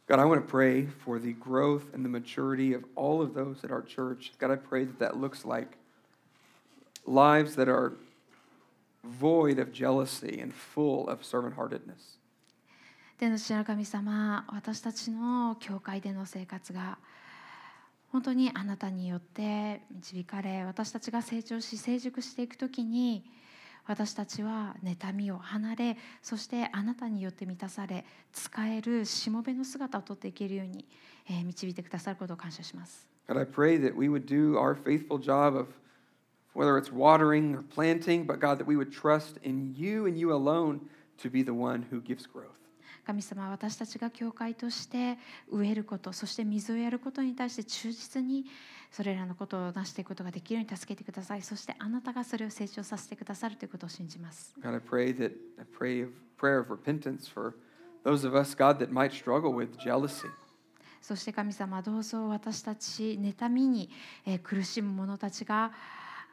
[0.09, 3.63] God, I want to pray for the growth and the maturity of all of those
[3.63, 4.31] at our church.
[4.39, 5.77] God, I pray that that looks like
[7.05, 7.93] lives that are
[9.03, 12.19] void of jealousy and full of servant heartedness.
[13.17, 16.97] 天の父なる神様私たちの教会での生活が
[18.11, 23.25] 本当にあなたによって導かれ私たちが成長し成熟していく時に
[23.85, 30.85] 私たちは妬みを離れそしてあなたによって満たされ使えるしもべの姿をとっていけるように、
[31.29, 33.07] えー導いてくださることを感謝します。
[33.27, 35.67] God, I pray that we would do our faithful job of
[36.53, 40.33] whether it's watering or planting, but God, that we would trust in you and you
[40.33, 40.81] alone
[41.21, 42.55] to be the one who gives growth.
[43.05, 45.17] 神様は私たちが教会として
[45.49, 48.45] 植えることそして水をやることに対して忠実に
[48.91, 57.55] それらのことを成していくことができるように助けてくださいそしてあなたがそれを成長させてくださるということを信じます God, I pray that I pray of prayer of repentance for
[58.03, 60.27] those of us, God, that might struggle with jealousy.
[61.01, 63.89] そして神様どうぞ私たち妬みに
[64.25, 65.71] えー苦しむ者たちが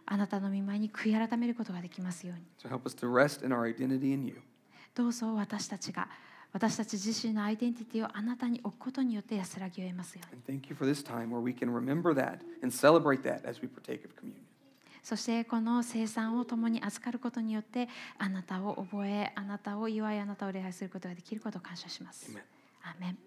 [0.06, 4.40] あなたの御前に悔い改めることができますように So help us to rest in our identity in you.
[4.94, 6.08] どうぞ私たちが
[6.52, 13.68] 私たち自身のアイデンティティをあなたに置くことによって安らぎを得ますように thank you for this time where we can remember that and celebrate that as we
[13.68, 14.46] partake of communion.
[15.02, 17.88] そしてこの生産を共に預かることによって
[18.18, 22.32] あなたを覚えあなたを祝いあなたを礼拝することができることを感謝します。
[22.82, 23.18] アーメン